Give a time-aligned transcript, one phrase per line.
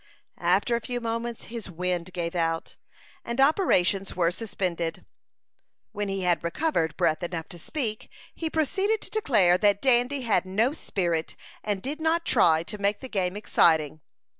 [0.39, 2.75] After a few moments his "wind" gave out,
[3.23, 5.05] and operations were suspended.
[5.91, 10.43] When he had recovered breath enough to speak, he proceeded to declare that Dandy had
[10.43, 14.01] no spirit, and did not try to make the game exciting.